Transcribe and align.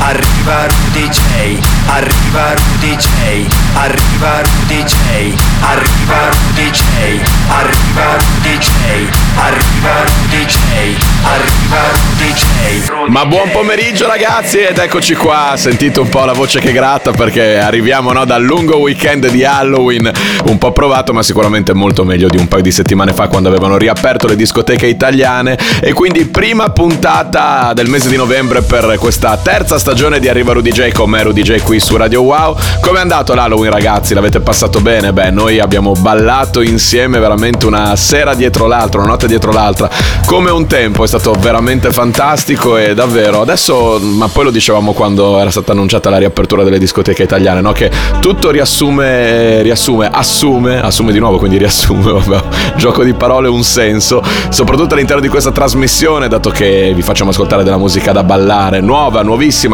Arriva 0.00 0.66
Rudy 0.66 1.08
J. 1.08 1.58
Arriva 1.86 2.52
Rudy 2.52 2.96
J. 2.96 3.46
Arriva 3.74 4.42
Rudy 4.42 4.82
J. 4.82 4.94
Arriva 5.62 6.28
Rudy 6.28 6.70
J. 6.70 6.80
Arriva 7.48 8.12
Rudy. 8.12 8.58
Arriva 9.36 9.92
Rudy. 10.02 10.46
Arriva 11.24 11.80
Rudy. 11.92 13.10
Ma 13.10 13.24
buon 13.24 13.50
pomeriggio 13.50 14.06
ragazzi 14.06 14.58
ed 14.58 14.78
eccoci 14.78 15.14
qua, 15.14 15.54
sentite 15.56 16.00
un 16.00 16.08
po' 16.08 16.24
la 16.24 16.32
voce 16.32 16.60
che 16.60 16.72
gratta 16.72 17.12
perché 17.12 17.58
arriviamo 17.58 18.12
no, 18.12 18.24
dal 18.24 18.42
lungo 18.42 18.78
weekend 18.78 19.28
di 19.30 19.44
Halloween, 19.44 20.10
un 20.46 20.58
po' 20.58 20.72
provato 20.72 21.12
ma 21.12 21.22
sicuramente 21.22 21.72
molto 21.72 22.04
meglio 22.04 22.28
di 22.28 22.36
un 22.36 22.48
paio 22.48 22.62
di 22.62 22.72
settimane 22.72 23.12
fa 23.12 23.28
quando 23.28 23.48
avevano 23.48 23.76
riaperto 23.76 24.26
le 24.26 24.36
discoteche 24.36 24.86
italiane 24.86 25.58
e 25.80 25.92
quindi 25.92 26.26
prima 26.26 26.70
puntata 26.70 27.72
del 27.74 27.88
mese 27.88 28.08
di 28.08 28.16
novembre 28.16 28.62
per 28.62 28.96
questa 28.98 29.36
terza 29.36 29.78
stagione 29.78 29.93
di 29.94 30.28
Arriva 30.28 30.52
Rudy 30.52 30.72
J 30.72 30.90
con 30.90 31.08
me 31.08 31.22
Rudy 31.22 31.42
J 31.42 31.62
qui 31.62 31.78
su 31.78 31.96
Radio 31.96 32.22
Wow. 32.22 32.56
Come 32.80 32.98
è 32.98 33.00
andato 33.00 33.32
l'Halloween 33.32 33.70
ragazzi? 33.70 34.12
L'avete 34.12 34.40
passato 34.40 34.80
bene? 34.80 35.12
Beh, 35.12 35.30
noi 35.30 35.60
abbiamo 35.60 35.92
ballato 35.92 36.62
insieme 36.62 37.20
veramente 37.20 37.64
una 37.66 37.94
sera 37.94 38.34
dietro 38.34 38.66
l'altra, 38.66 38.98
una 38.98 39.10
notte 39.10 39.28
dietro 39.28 39.52
l'altra, 39.52 39.88
come 40.26 40.50
un 40.50 40.66
tempo, 40.66 41.04
è 41.04 41.06
stato 41.06 41.32
veramente 41.38 41.92
fantastico 41.92 42.76
e 42.76 42.94
davvero 42.94 43.40
adesso, 43.40 44.00
ma 44.00 44.26
poi 44.26 44.44
lo 44.44 44.50
dicevamo 44.50 44.92
quando 44.94 45.38
era 45.38 45.50
stata 45.50 45.70
annunciata 45.70 46.10
la 46.10 46.18
riapertura 46.18 46.64
delle 46.64 46.80
discoteche 46.80 47.22
italiane, 47.22 47.60
no? 47.60 47.70
Che 47.70 47.88
tutto 48.18 48.50
riassume, 48.50 49.62
riassume, 49.62 50.08
assume, 50.10 50.82
assume 50.82 51.12
di 51.12 51.20
nuovo, 51.20 51.38
quindi 51.38 51.56
riassume, 51.56 52.10
vabbè, 52.20 52.42
gioco 52.74 53.04
di 53.04 53.14
parole 53.14 53.46
un 53.46 53.62
senso, 53.62 54.20
soprattutto 54.48 54.94
all'interno 54.94 55.22
di 55.22 55.28
questa 55.28 55.52
trasmissione, 55.52 56.26
dato 56.26 56.50
che 56.50 56.92
vi 56.94 57.02
facciamo 57.02 57.30
ascoltare 57.30 57.62
della 57.62 57.78
musica 57.78 58.10
da 58.10 58.24
ballare, 58.24 58.80
nuova, 58.80 59.22
nuovissima 59.22 59.73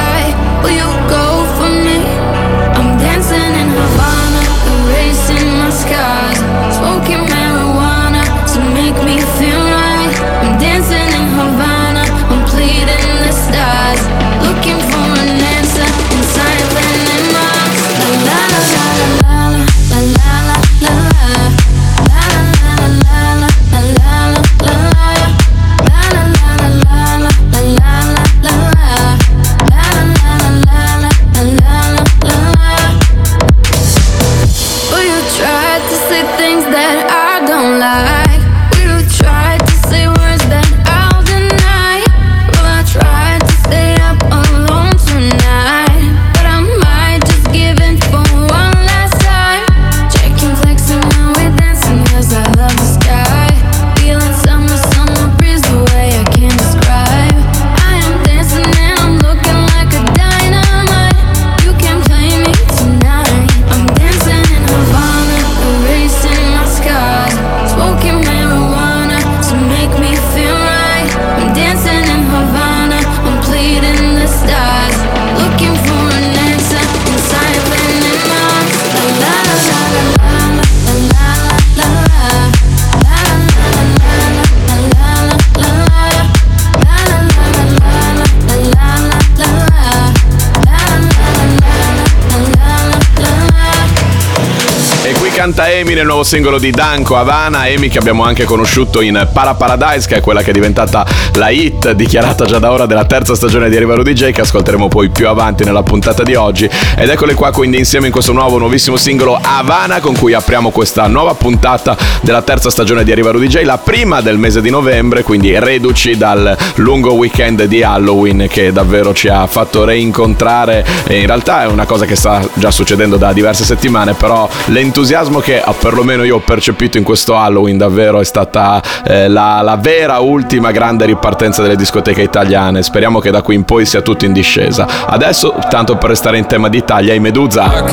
Amy 95.81 95.95
nel 95.95 96.05
nuovo 96.05 96.23
singolo 96.23 96.59
di 96.59 96.69
Danko 96.69 97.17
Havana, 97.17 97.61
Amy 97.61 97.87
che 97.87 97.97
abbiamo 97.97 98.23
anche 98.23 98.43
conosciuto 98.43 99.01
in 99.01 99.27
Para 99.33 99.55
Paradise, 99.55 100.07
che 100.07 100.17
è 100.17 100.21
quella 100.21 100.43
che 100.43 100.51
è 100.51 100.53
diventata 100.53 101.03
la 101.33 101.49
hit 101.49 101.93
dichiarata 101.93 102.45
già 102.45 102.59
da 102.59 102.71
ora 102.71 102.85
della 102.85 103.05
terza 103.05 103.33
stagione 103.33 103.67
di 103.67 103.77
Arrivaro 103.77 104.03
DJ, 104.03 104.29
che 104.29 104.41
ascolteremo 104.41 104.87
poi 104.89 105.09
più 105.09 105.27
avanti 105.27 105.63
nella 105.63 105.81
puntata 105.81 106.21
di 106.21 106.35
oggi. 106.35 106.69
Ed 106.95 107.09
eccole 107.09 107.33
qua 107.33 107.49
quindi 107.51 107.79
insieme 107.79 108.05
in 108.05 108.11
questo 108.11 108.31
nuovo, 108.31 108.59
nuovissimo 108.59 108.95
singolo 108.95 109.39
Havana, 109.41 110.01
con 110.01 110.15
cui 110.15 110.33
apriamo 110.33 110.69
questa 110.69 111.07
nuova 111.07 111.33
puntata 111.33 111.97
della 112.21 112.43
terza 112.43 112.69
stagione 112.69 113.03
di 113.03 113.11
Arrivaro 113.11 113.39
DJ, 113.39 113.63
la 113.63 113.79
prima 113.79 114.21
del 114.21 114.37
mese 114.37 114.61
di 114.61 114.69
novembre, 114.69 115.23
quindi 115.23 115.57
reduci 115.57 116.15
dal 116.15 116.55
lungo 116.75 117.13
weekend 117.13 117.63
di 117.63 117.81
Halloween 117.81 118.45
che 118.47 118.71
davvero 118.71 119.15
ci 119.15 119.29
ha 119.29 119.47
fatto 119.47 119.83
reincontrare. 119.83 120.85
E 121.07 121.21
in 121.21 121.25
realtà 121.25 121.63
è 121.63 121.65
una 121.65 121.85
cosa 121.85 122.05
che 122.05 122.15
sta 122.15 122.47
già 122.53 122.69
succedendo 122.69 123.17
da 123.17 123.33
diverse 123.33 123.63
settimane, 123.63 124.13
però 124.13 124.47
l'entusiasmo 124.65 125.39
che 125.39 125.59
ah, 125.71 125.75
perlomeno 125.79 126.23
io 126.23 126.35
ho 126.37 126.39
percepito 126.39 126.97
in 126.97 127.03
questo 127.03 127.35
Halloween 127.35 127.77
davvero 127.77 128.19
è 128.19 128.23
stata 128.23 128.81
eh, 129.05 129.27
la, 129.27 129.61
la 129.61 129.77
vera 129.77 130.19
ultima 130.19 130.71
grande 130.71 131.05
ripartenza 131.05 131.61
delle 131.61 131.75
discoteche 131.75 132.21
italiane. 132.21 132.83
Speriamo 132.83 133.19
che 133.19 133.31
da 133.31 133.41
qui 133.41 133.55
in 133.55 133.63
poi 133.63 133.85
sia 133.85 134.01
tutto 134.01 134.25
in 134.25 134.33
discesa. 134.33 134.87
Adesso, 135.07 135.55
tanto 135.69 135.95
per 135.97 136.09
restare 136.09 136.37
in 136.37 136.45
tema 136.45 136.69
d'Italia, 136.69 137.13
i 137.13 137.19
Medusa. 137.19 137.65
I 137.65 137.83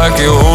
like 0.00 0.18
it 0.18 0.49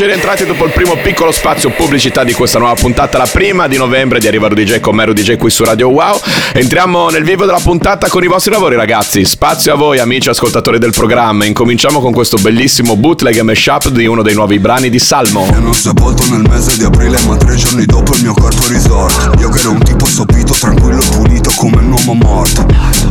eccoci 0.00 0.06
rientrati 0.06 0.46
dopo 0.46 0.64
il 0.64 0.72
primo 0.72 0.96
piccolo 0.96 1.30
spazio 1.30 1.70
pubblicità 1.70 2.24
di 2.24 2.32
questa 2.32 2.58
nuova 2.58 2.74
puntata, 2.74 3.18
la 3.18 3.28
prima 3.30 3.66
di 3.66 3.76
novembre 3.76 4.18
di 4.18 4.26
Arriva 4.26 4.48
Rudy 4.48 4.64
J 4.64 4.80
con 4.80 4.94
me 4.94 5.04
Rudy 5.04 5.22
J 5.22 5.36
qui 5.36 5.50
su 5.50 5.62
Radio 5.64 5.88
Wow. 5.88 6.18
Entriamo 6.54 7.10
nel 7.10 7.22
vivo 7.22 7.44
della 7.44 7.60
puntata 7.62 8.08
con 8.08 8.22
i 8.24 8.26
vostri 8.26 8.50
lavori 8.50 8.76
ragazzi. 8.76 9.24
Spazio 9.24 9.74
a 9.74 9.76
voi 9.76 9.98
amici 9.98 10.28
ascoltatori 10.28 10.78
del 10.78 10.92
programma. 10.92 11.44
Incominciamo 11.44 12.00
con 12.00 12.12
questo 12.12 12.38
bellissimo 12.38 12.96
bootleg 12.96 13.36
e 13.36 13.42
mashup 13.42 13.88
di 13.88 14.06
uno 14.06 14.22
dei 14.22 14.34
nuovi 14.34 14.58
brani 14.58 14.88
di 14.88 14.98
Salmo. 14.98 15.46
Mi 15.50 15.56
hanno 15.56 15.72
sepolto 15.74 16.24
nel 16.30 16.46
mese 16.48 16.76
di 16.78 16.84
aprile 16.84 17.18
Ma 17.26 17.36
tre 17.36 17.56
giorni 17.56 17.84
dopo 17.84 18.14
il 18.14 18.22
mio 18.22 18.32
corpo 18.32 18.66
risorto 18.68 19.38
Io 19.38 19.50
che 19.50 19.58
ero 19.58 19.72
un 19.72 19.82
tipo 19.82 20.06
sopito, 20.06 20.54
tranquillo 20.54 21.00
e 21.00 21.06
pulito 21.10 21.52
Come 21.56 21.76
un 21.76 21.92
uomo 21.92 22.14
morto 22.14 22.66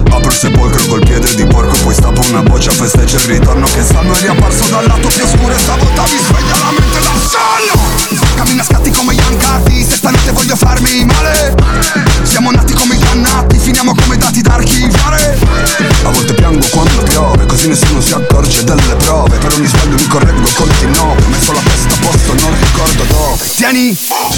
Apro 0.09 0.30
il 0.30 0.36
sepolcro 0.36 0.86
col 0.88 1.06
piede 1.06 1.36
di 1.36 1.45
porco 1.45 1.75
Poi 1.83 1.94
stappo 1.94 2.21
una 2.30 2.41
boccia, 2.41 2.71
festeggia 2.71 3.18
il 3.18 3.24
ritorno 3.24 3.65
Che 3.68 3.83
sanno 3.83 4.13
è 4.13 4.19
riapparso 4.21 4.69
dal 4.69 4.88
lato 4.88 5.07
più 5.07 5.24
oscuro 5.24 5.53
E 5.53 5.57
stavolta 5.57 6.01
mi 6.01 6.18
sveglia 6.18 6.57
la 6.57 6.71
mente 6.71 6.78
sonno 7.17 8.27
Cammina 8.35 8.63
scatti 8.63 8.91
come 8.91 9.13
Ian 9.13 9.38
Carti 9.38 9.83
Se 9.83 9.95
stanotte 9.95 10.31
voglio 10.31 10.56
farmi 10.56 11.06
male. 11.06 11.56
Siamo 12.23 12.51
nati 12.51 12.73
come 12.73 12.95
i 12.95 13.00
dannati 13.00 13.57
Finiamo 13.57 13.94
come 13.94 14.17
dati 14.17 14.41
da 14.41 14.53
archiviare. 14.53 15.38
A 16.03 16.09
volte 16.09 16.33
piango 16.33 16.65
quando 16.71 17.03
piove 17.03 17.45
Così 17.45 17.67
nessuno 17.67 18.01
si 18.01 18.13
accorge 18.13 18.63
delle 18.63 18.95
prove. 18.95 19.38
Per 19.38 19.53
ogni 19.53 19.67
sbaglio 19.67 19.95
mi 19.95 20.07
correggo 20.07 20.50
continuo 20.53 21.11
Ho 21.11 21.27
messo 21.27 21.51
la 21.51 21.59
testa 21.59 21.94
a 21.94 21.97
posto, 22.01 22.33
non 22.33 22.57
ricordo 22.59 23.03
dove 23.03 23.45
Tieni, 23.69 23.95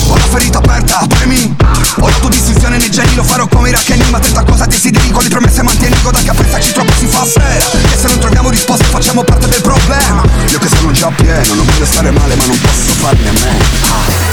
ho 0.10 0.16
la 0.18 0.28
ferita 0.28 0.58
aperta, 0.58 1.08
premi. 1.08 1.56
Ho 2.00 2.10
la 2.10 2.16
tua 2.18 2.30
distruzione 2.30 2.78
nei 2.78 2.92
geni 2.92 3.16
Lo 3.16 3.24
farò 3.24 3.48
come 3.48 3.70
i 3.70 3.72
raccheni 3.72 4.04
Ma 4.10 4.20
tenta 4.20 4.44
cosa 4.44 4.66
desideri 4.66 5.12
le 5.12 5.30
promesse 5.30 5.62
mantieni 5.62 5.96
Goda 6.02 6.20
che 6.20 6.30
a 6.30 6.34
pensaci 6.34 6.74
troppo 6.74 6.92
si 6.98 7.06
fa 7.06 7.26
sera 7.26 7.94
E 7.94 7.98
se 7.98 8.08
non 8.08 8.20
troviamo 8.20 8.50
risposte 8.50 8.86
facciamo 8.86 9.24
parte 9.24 9.48
del 9.48 9.62
problema. 9.62 10.24
Io 10.50 10.60
che 10.60 10.68
sono 10.68 10.92
già 10.92 11.10
pieno 11.10 11.54
Non 11.56 11.66
voglio 11.66 11.86
stare 11.86 12.12
male 12.12 12.36
ma 12.36 12.46
non 12.46 12.60
posso 12.60 12.94
farne 13.00 13.30
a 13.30 13.32
meno 13.32 14.31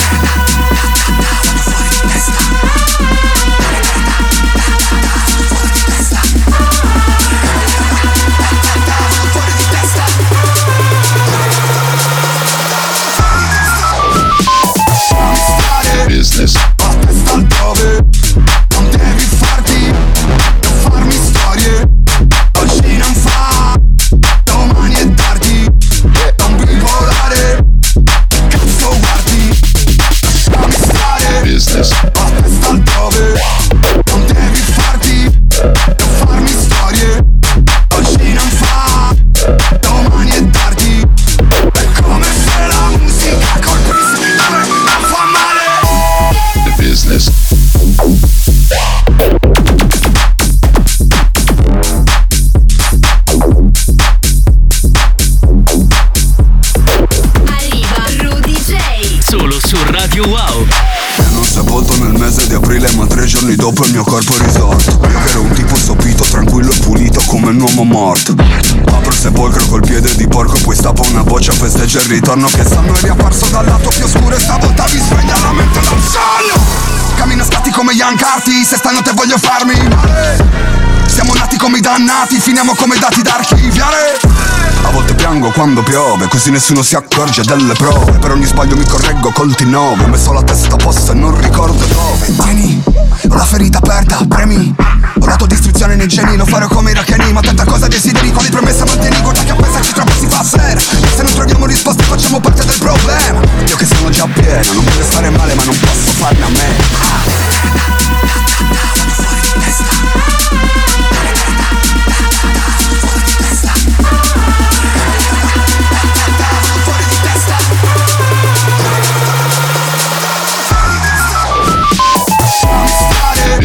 aprile 62.78 62.92
Ma 62.96 63.06
tre 63.06 63.26
giorni 63.26 63.56
dopo 63.56 63.84
il 63.84 63.92
mio 63.92 64.04
corpo 64.04 64.34
è 64.34 64.44
risorto 64.44 64.90
Io 64.90 65.18
che 65.20 65.30
ero 65.30 65.42
un 65.42 65.52
tipo 65.52 65.76
sopito, 65.76 66.24
tranquillo 66.24 66.72
e 66.72 66.78
pulito 66.78 67.20
Come 67.26 67.48
un 67.48 67.60
uomo 67.60 67.84
morto. 67.84 68.32
Apro 68.32 69.10
il 69.10 69.16
sepolcro 69.16 69.66
col 69.66 69.80
piede 69.80 70.14
di 70.14 70.26
porco 70.26 70.58
Poi 70.62 70.74
stappo 70.74 71.02
una 71.10 71.24
boccia, 71.24 71.52
festeggia 71.52 72.00
il 72.00 72.06
ritorno 72.06 72.48
Che 72.48 72.64
sanno 72.64 72.94
è 72.94 73.00
riapparso 73.00 73.46
dal 73.50 73.66
lato 73.66 73.90
più 73.90 74.04
oscuro 74.04 74.34
E 74.34 74.38
stavolta 74.38 74.84
mi 74.92 75.00
sveglia 75.00 75.38
la 75.40 75.52
mente 75.52 75.80
dal 75.80 76.02
sonno 76.02 76.86
Cammino 77.16 77.44
scatti 77.44 77.70
come 77.70 77.92
Ian 77.92 78.16
Carti 78.16 78.64
Se 78.64 78.76
stanotte 78.76 79.12
voglio 79.12 79.38
farmi 79.38 79.76
male. 79.88 80.86
Siamo 81.06 81.34
nati 81.34 81.56
come 81.56 81.78
i 81.78 81.80
dannati, 81.80 82.38
finiamo 82.38 82.74
come 82.74 82.96
dati 82.98 83.22
da 83.22 83.36
archiviare 83.36 84.67
A 84.82 84.90
volte 84.90 85.14
piango 85.14 85.50
quando 85.50 85.82
piove, 85.82 86.28
così 86.28 86.50
nessuno 86.50 86.82
si 86.82 86.96
accorge 86.96 87.42
delle 87.42 87.74
prove. 87.74 88.12
Per 88.18 88.30
ogni 88.30 88.46
sbaglio 88.46 88.76
mi 88.76 88.84
correggo 88.84 89.30
col 89.30 89.48
T9 89.48 89.74
Ho 89.74 90.06
messo 90.08 90.32
la 90.32 90.42
testa 90.42 90.74
a 90.74 90.76
posto 90.76 91.12
e 91.12 91.14
non 91.14 91.38
ricordo 91.40 91.84
dove. 91.86 92.34
Tieni, 92.42 92.82
ho 93.28 93.34
la 93.34 93.44
ferita 93.44 93.78
aperta, 93.78 94.24
premi. 94.26 94.74
Ho 95.20 95.26
la 95.26 95.36
tua 95.36 95.46
distruzione 95.46 95.96
nei 95.96 96.08
geni, 96.08 96.36
lo 96.36 96.46
farò 96.46 96.68
come 96.68 96.92
i 96.92 96.94
racheni 96.94 97.32
Ma 97.32 97.40
tanta 97.40 97.64
cosa 97.64 97.88
desideri, 97.88 98.30
quali 98.30 98.50
promesse 98.50 98.84
mantieni 98.84 99.20
Guarda 99.20 99.42
che 99.42 99.50
a 99.50 99.54
pensarci 99.56 99.92
troppo 99.92 100.12
si 100.12 100.26
fa 100.26 100.44
sera. 100.44 100.80
E 100.80 101.16
se 101.16 101.22
non 101.22 101.34
troviamo 101.34 101.66
risposte 101.66 102.02
facciamo 102.04 102.40
parte 102.40 102.64
del 102.64 102.78
problema. 102.78 103.40
Io 103.66 103.76
che 103.76 103.86
sono 103.86 104.10
già 104.10 104.26
pieno, 104.26 104.72
non 104.72 104.84
voglio 104.84 105.04
stare 105.04 105.30
male 105.30 105.54
ma 105.54 105.64
non 105.64 105.78
posso 105.78 106.12
farne 106.12 106.44
a 106.44 106.48
me 106.48 107.47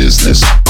Business. 0.03 0.62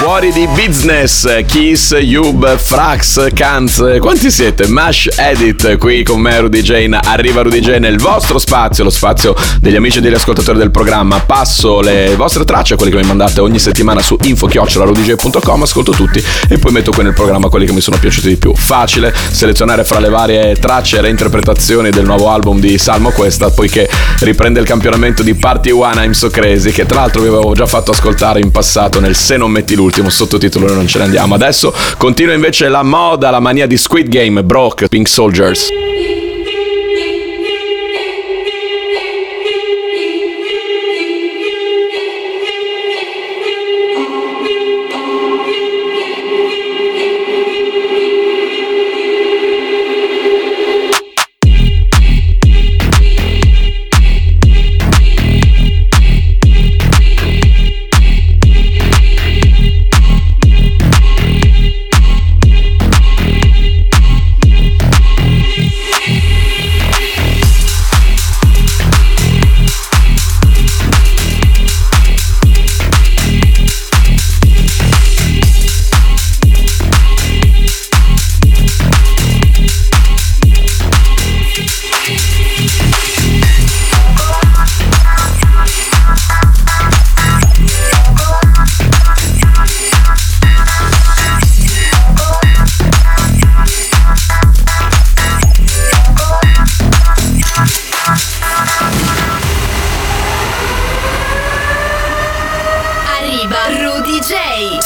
Fuori 0.00 0.32
di 0.32 0.48
business. 0.54 1.44
Kiss, 1.44 1.92
Yub, 1.92 2.56
Frax, 2.56 3.26
Kanz. 3.34 3.98
Quanti 3.98 4.30
siete? 4.30 4.66
Mash 4.66 5.10
Edit 5.14 5.76
qui 5.76 6.02
con 6.02 6.22
me 6.22 6.40
Rudy 6.40 6.62
Jane. 6.62 6.98
Arriva 7.02 7.42
Rudy 7.42 7.60
Jane 7.60 7.80
nel 7.80 7.98
vostro 7.98 8.38
spazio, 8.38 8.82
lo 8.82 8.88
spazio 8.88 9.34
degli 9.60 9.76
amici 9.76 9.98
e 9.98 10.00
degli 10.00 10.14
ascoltatori 10.14 10.56
del 10.56 10.70
programma. 10.70 11.20
Passo 11.20 11.80
le 11.80 12.14
vostre 12.16 12.46
tracce, 12.46 12.76
quelle 12.76 12.90
che 12.90 12.96
mi 12.96 13.06
mandate 13.06 13.42
ogni 13.42 13.58
settimana 13.58 14.00
su 14.00 14.16
info-rudj.com, 14.22 15.62
ascolto 15.62 15.92
tutti 15.92 16.24
e 16.48 16.56
poi 16.56 16.72
metto 16.72 16.92
qui 16.92 17.02
nel 17.02 17.12
programma 17.12 17.50
quelli 17.50 17.66
che 17.66 17.72
mi 17.72 17.82
sono 17.82 17.98
piaciuti 17.98 18.28
di 18.28 18.36
più. 18.36 18.54
Facile 18.54 19.14
selezionare 19.30 19.84
fra 19.84 19.98
le 19.98 20.08
varie 20.08 20.56
tracce 20.56 20.96
e 20.96 21.00
reinterpretazioni 21.02 21.90
del 21.90 22.06
nuovo 22.06 22.30
album 22.30 22.58
di 22.58 22.78
Salmo 22.78 23.10
Questa, 23.10 23.50
poiché 23.50 23.86
riprende 24.20 24.60
il 24.60 24.66
campionamento 24.66 25.22
di 25.22 25.34
Party 25.34 25.70
One 25.70 26.02
I'm 26.02 26.12
So 26.12 26.30
Crazy, 26.30 26.70
che 26.70 26.86
tra 26.86 27.00
l'altro 27.00 27.20
vi 27.20 27.28
avevo 27.28 27.52
già 27.52 27.66
fatto 27.66 27.90
ascoltare 27.90 28.40
in 28.40 28.50
passato 28.50 28.98
nel 28.98 29.14
Se 29.14 29.36
non 29.36 29.50
metti 29.50 29.74
l'ultimo 29.90 30.08
sottotitolo 30.08 30.72
non 30.72 30.86
ce 30.86 30.98
ne 30.98 31.04
andiamo. 31.04 31.34
Adesso 31.34 31.74
continua 31.98 32.34
invece 32.34 32.68
la 32.68 32.84
moda, 32.84 33.30
la 33.30 33.40
mania 33.40 33.66
di 33.66 33.76
Squid 33.76 34.08
Game, 34.08 34.44
Broke, 34.44 34.86
Pink 34.86 35.08
Soldiers. 35.08 35.89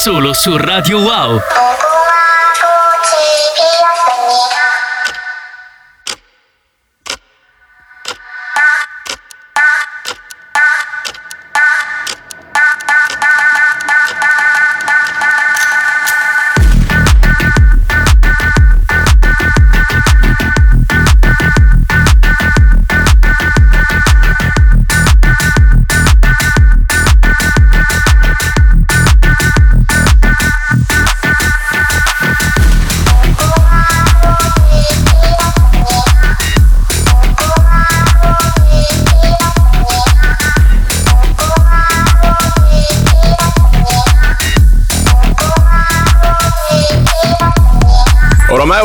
Solo 0.05 0.35
su 0.35 0.59
Radio 0.59 0.99
Wow. 0.99 1.41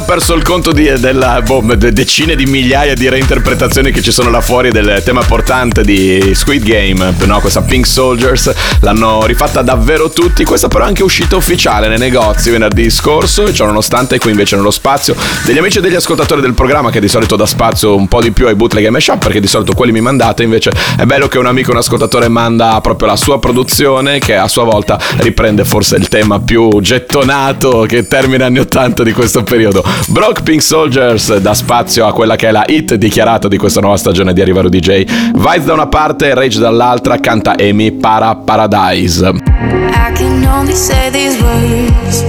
Perso 0.09 0.33
il 0.33 0.41
conto 0.41 0.71
di, 0.71 0.91
della 0.97 1.39
boh, 1.43 1.61
de- 1.75 1.93
decine 1.93 2.35
di 2.35 2.47
migliaia 2.47 2.95
di 2.95 3.07
reinterpretazioni 3.07 3.91
che 3.91 4.01
ci 4.01 4.11
sono 4.11 4.31
là 4.31 4.41
fuori 4.41 4.71
del 4.71 5.03
tema 5.05 5.21
portante 5.21 5.83
di 5.83 6.31
Squid 6.33 6.63
Game, 6.63 7.13
no? 7.27 7.39
questa 7.39 7.61
Pink 7.61 7.85
Soldiers, 7.85 8.51
l'hanno 8.79 9.27
rifatta 9.27 9.61
davvero 9.61 10.09
tutti, 10.09 10.43
questa 10.45 10.67
però 10.67 10.85
è 10.85 10.87
anche 10.87 11.03
uscita 11.03 11.35
ufficiale 11.35 11.87
nei 11.89 11.99
negozi 11.99 12.49
venerdì 12.49 12.89
scorso 12.89 13.45
e 13.45 13.53
ciò 13.53 13.67
nonostante 13.67 14.17
qui 14.17 14.31
invece 14.31 14.55
nello 14.55 14.71
spazio 14.71 15.15
degli 15.45 15.59
amici 15.59 15.77
e 15.77 15.81
degli 15.81 15.93
ascoltatori 15.93 16.41
del 16.41 16.55
programma 16.55 16.89
che 16.89 16.99
di 16.99 17.07
solito 17.07 17.35
dà 17.35 17.45
spazio 17.45 17.95
un 17.95 18.07
po' 18.07 18.19
di 18.19 18.31
più 18.31 18.47
ai 18.47 18.55
bootleg 18.55 18.85
e 18.85 18.89
mashup 18.89 19.19
perché 19.19 19.39
di 19.39 19.45
solito 19.45 19.73
quelli 19.73 19.91
mi 19.91 20.01
mandate 20.01 20.41
invece 20.41 20.71
è 20.97 21.05
bello 21.05 21.27
che 21.27 21.37
un 21.37 21.45
amico, 21.45 21.69
un 21.69 21.77
ascoltatore 21.77 22.29
manda 22.29 22.81
proprio 22.81 23.09
la 23.09 23.15
sua 23.15 23.37
produzione 23.37 24.17
che 24.17 24.35
a 24.35 24.47
sua 24.47 24.63
volta 24.63 24.99
riprende 25.17 25.65
forse 25.65 25.97
il 25.97 26.07
tema 26.07 26.39
più 26.39 26.81
gettonato 26.81 27.85
che 27.87 28.07
termina 28.07 28.47
anni 28.47 28.57
80 28.57 29.03
di 29.03 29.11
questo 29.13 29.43
periodo. 29.43 29.97
Brock 30.07 30.43
Pink 30.43 30.61
Soldiers 30.61 31.37
dà 31.37 31.53
spazio 31.53 32.05
a 32.05 32.13
quella 32.13 32.35
che 32.35 32.47
è 32.47 32.51
la 32.51 32.63
hit 32.67 32.95
dichiarata 32.95 33.47
di 33.47 33.57
questa 33.57 33.81
nuova 33.81 33.97
stagione 33.97 34.33
di 34.33 34.41
Arrivaro 34.41 34.69
DJ. 34.69 35.03
Vice 35.33 35.63
da 35.63 35.73
una 35.73 35.87
parte 35.87 36.33
Rage 36.33 36.59
dall'altra 36.59 37.19
canta 37.19 37.55
Amy 37.59 37.91
Para 37.91 38.35
Paradise. 38.35 39.27
I 39.27 40.11
can 40.13 40.45
only 40.45 40.73
say 40.73 41.09
these 41.11 41.37
words. 41.41 42.23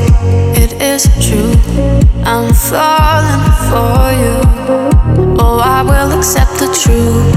It 0.54 0.74
is 0.80 1.08
true. 1.20 1.56
I'm 2.24 2.52
falling 2.52 3.52
for 3.68 4.12
you. 4.12 5.36
Oh, 5.38 5.58
I 5.58 5.82
will 5.82 6.12
accept 6.12 6.58
the 6.58 6.68
truth. 6.68 7.36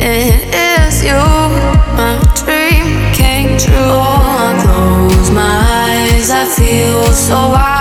It 0.00 0.52
is 0.52 1.02
you. 1.02 1.14
My 1.96 2.18
dream 2.34 3.12
came 3.12 3.56
true. 3.56 3.74
Oh, 3.76 4.36
I 4.38 4.60
close 4.62 5.30
my 5.30 5.40
eyes. 5.40 6.30
I 6.30 6.44
feel 6.44 7.04
so 7.12 7.34
wild. 7.50 7.77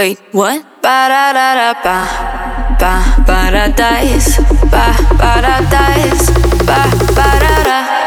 Wait, 0.00 0.18
what? 0.32 0.64
Ba 0.80 1.08
da 1.12 1.24
da 1.36 1.48
da 1.60 1.70
ba. 1.84 1.96
Ba 2.80 2.92
paradise. 3.28 4.40
Ba 4.72 4.96
paradise. 5.20 6.24
Ba 6.64 6.80
ba 7.16 7.28
da 7.44 7.56
da 7.68 7.99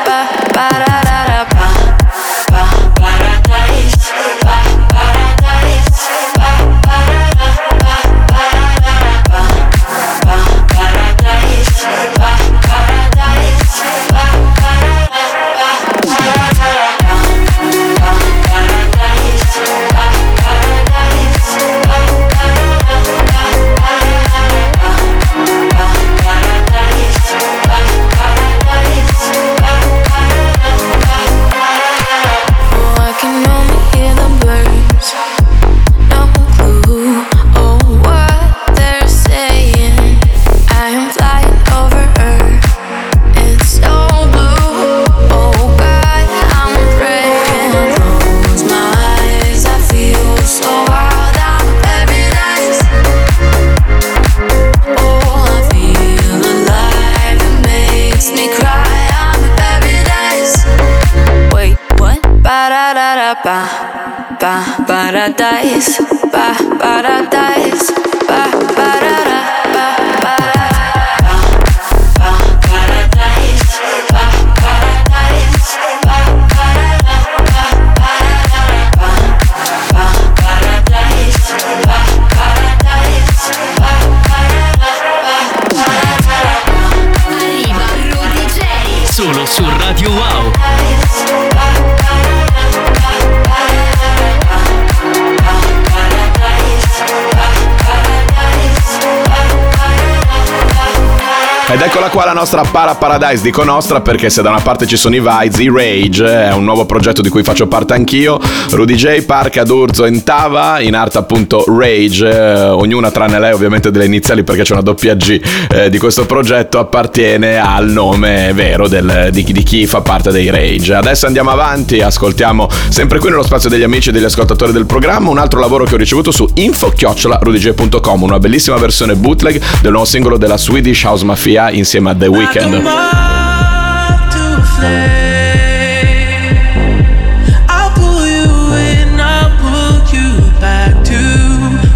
qua 102.14 102.26
la 102.26 102.34
nostra 102.34 102.62
Para 102.62 102.94
Paradise, 102.94 103.42
dico 103.42 103.64
nostra 103.64 104.00
perché 104.02 104.30
se 104.30 104.44
da 104.44 104.50
una 104.50 104.60
parte 104.60 104.86
ci 104.86 104.98
sono 104.98 105.16
i 105.16 105.20
Vides, 105.20 105.58
i 105.58 105.72
Rage, 105.74 106.26
è 106.26 106.54
un 106.54 106.64
nuovo 106.64 106.86
progetto 106.86 107.24
di 107.24 107.30
cui 107.30 107.42
faccio 107.42 107.66
parte 107.66 107.94
anch'io, 107.94 108.40
Rudy 108.70 108.94
J, 108.94 109.24
Parca, 109.24 109.64
D'Urzo 109.64 110.06
e 110.06 110.24
Tava, 110.24 110.80
in 110.80 110.94
arte 110.94 111.18
appunto 111.18 111.66
Rage, 111.68 112.30
eh, 112.30 112.66
ognuna 112.70 113.10
tranne 113.10 113.40
lei 113.40 113.52
ovviamente 113.52 113.90
delle 113.90 114.06
iniziali 114.06 114.44
perché 114.44 114.62
c'è 114.62 114.74
una 114.74 114.84
doppia 114.84 115.16
G 115.16 115.42
eh, 115.72 115.90
di 115.90 115.98
questo 115.98 116.28
progetto, 116.28 116.78
appartiene 116.78 117.58
al 117.58 117.90
nome 117.90 118.52
vero 118.54 118.88
del, 118.88 119.30
di, 119.32 119.44
di 119.44 119.64
chi 119.64 119.88
fa 119.88 120.02
parte 120.02 120.30
dei 120.30 120.52
Rage. 120.52 120.94
Adesso 120.94 121.26
andiamo 121.26 121.50
avanti, 121.50 122.00
ascoltiamo 122.00 122.70
sempre 122.90 123.18
qui 123.18 123.32
nello 123.32 123.42
spazio 123.42 123.70
degli 123.70 123.84
amici 123.84 124.10
e 124.10 124.12
degli 124.12 124.26
ascoltatori 124.26 124.72
del 124.72 124.86
programma 124.86 125.32
un 125.32 125.40
altro 125.40 125.60
lavoro 125.60 125.86
che 125.86 125.96
ho 125.96 125.98
ricevuto 125.98 126.30
su 126.30 126.48
info-rudyj.com, 126.54 128.22
una 128.22 128.38
bellissima 128.38 128.78
versione 128.78 129.16
bootleg 129.16 129.60
del 129.82 129.90
nuovo 129.90 130.06
singolo 130.06 130.38
della 130.38 130.58
Swedish 130.58 131.04
House 131.06 131.26
Mafia 131.26 131.72
insieme 131.72 132.03
a 132.08 132.14
The 132.14 132.28
Weeknd. 132.28 132.84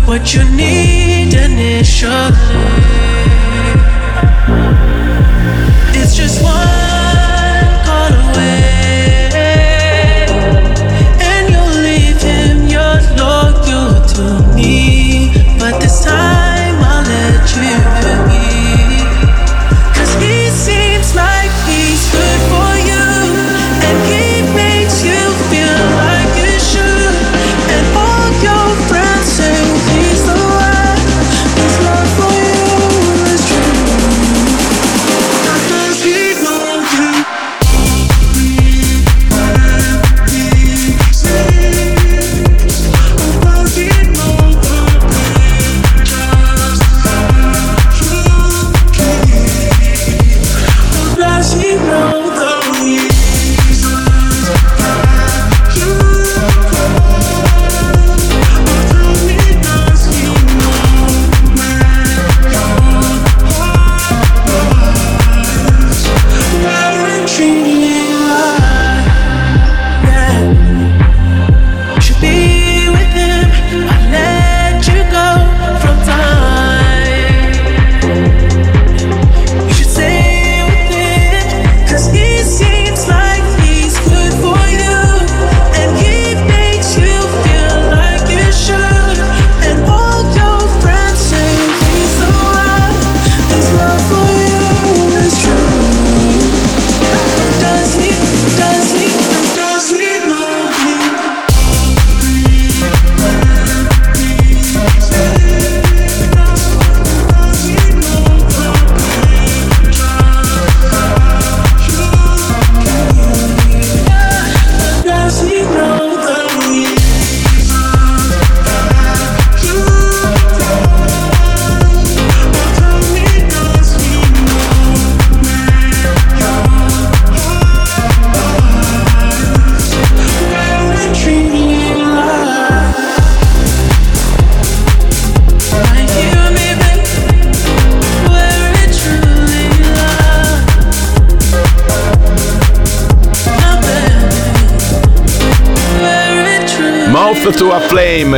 What 0.07 0.33
you 0.33 0.43
need 0.51 1.33
initially. 1.33 2.31
It's 5.93 6.15
just 6.15 6.43
one 6.43 6.76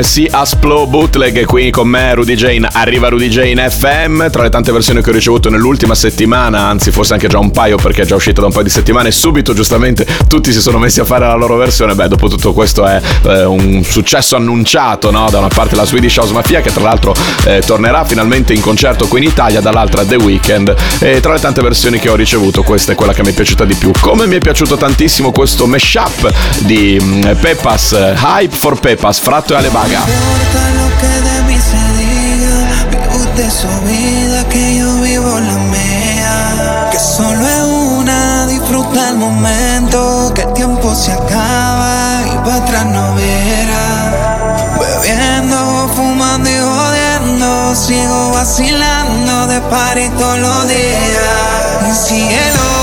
Si 0.10 0.28
Asplo 0.30 0.88
Bootleg 0.88 1.46
qui 1.46 1.70
con 1.70 1.88
me 1.88 2.16
Rudy 2.16 2.34
Jane, 2.34 2.68
arriva 2.72 3.10
Rudy 3.10 3.28
Jane 3.28 3.70
FM, 3.70 4.32
tra 4.32 4.42
le 4.42 4.50
tante 4.50 4.72
versioni 4.72 5.04
che 5.04 5.12
ho 5.12 5.14
ricevuto 5.14 5.52
nell'ultima 5.52 5.94
settimana, 5.94 6.62
anzi 6.62 6.90
forse 6.90 7.14
anche 7.14 7.28
già 7.28 7.38
un 7.38 7.52
paio 7.52 7.78
perché 7.78 8.02
è 8.02 8.06
già 8.08 8.16
uscita 8.16 8.42
da 8.42 8.48
un 8.48 8.52
paio 8.52 8.64
di 8.64 8.72
settimane, 8.72 9.12
subito 9.12 9.54
giustamente 9.54 10.08
tutti 10.28 10.52
si 10.52 10.62
sono 10.62 10.80
messi 10.80 11.00
a 11.00 11.06
fare 11.06 11.28
la 11.28 11.36
loro 11.36 11.58
versione, 11.58 11.94
beh 11.94 12.08
dopo 12.08 12.28
tutto 12.28 12.54
questo 12.54 12.88
è 12.88 13.00
eh, 13.22 13.46
un 13.46 13.84
successo 13.84 14.36
annunciato, 14.36 15.12
no? 15.12 15.30
da 15.30 15.38
una 15.38 15.48
parte 15.48 15.76
la 15.76 15.86
Swedish 15.86 16.18
House 16.18 16.34
Mafia 16.34 16.62
che 16.62 16.74
tra 16.74 16.82
l'altro 16.82 17.14
eh, 17.46 17.62
tornerà 17.64 18.04
finalmente 18.04 18.52
in 18.54 18.62
concerto 18.62 19.06
qui 19.06 19.20
in 19.22 19.30
Italia, 19.30 19.62
dall'altra 19.62 20.04
The 20.04 20.16
Weeknd. 20.16 20.74
E 20.98 21.20
tra 21.20 21.34
le 21.34 21.40
tante 21.40 21.62
versioni 21.62 22.00
che 22.00 22.10
ho 22.10 22.16
ricevuto 22.16 22.64
questa 22.64 22.94
è 22.94 22.96
quella 22.96 23.14
che 23.14 23.22
mi 23.22 23.30
è 23.30 23.34
piaciuta 23.34 23.64
di 23.64 23.76
più, 23.76 23.92
come 24.02 24.26
mi 24.26 24.38
è 24.38 24.40
piaciuto 24.40 24.76
tantissimo 24.76 25.32
questo 25.32 25.68
mashup 25.68 26.34
di 26.62 26.98
mm, 27.00 27.22
Pepas, 27.40 27.92
eh, 27.92 28.16
Hype 28.20 28.56
for 28.56 28.80
Pepas, 28.80 29.20
Fratto 29.20 29.54
e 29.54 29.58
Alebaga. 29.58 29.99
Importa 30.00 30.62
lo 30.80 30.88
que 31.00 31.14
de 31.28 31.42
mí 31.44 31.58
se 31.60 31.82
diga. 32.00 32.58
Vive 32.92 33.18
usted 33.18 33.50
su 33.50 33.68
vida, 33.86 34.48
que 34.50 34.78
yo 34.78 34.94
vivo 35.02 35.40
la 35.40 35.58
mía. 35.74 36.90
Que 36.92 37.00
solo 37.00 37.48
es 37.48 37.64
una, 37.98 38.48
disfruta 38.48 39.10
el 39.10 39.18
momento. 39.18 40.32
Que 40.34 40.42
el 40.44 40.54
tiempo 40.54 40.96
se 40.96 41.12
acaba 41.14 42.22
y 42.26 42.38
para 42.46 42.56
atrás 42.56 42.86
no 42.86 43.16
verá. 43.16 44.48
Bebiendo, 44.80 45.90
fumando 45.96 46.50
y 46.50 46.60
jodiendo. 46.60 47.76
Sigo 47.76 48.32
vacilando 48.32 49.48
de 49.48 49.62
party 49.62 50.10
todos 50.18 50.40
los 50.40 50.68
días. 50.68 51.90
Y 51.90 52.08
cielo. 52.08 52.79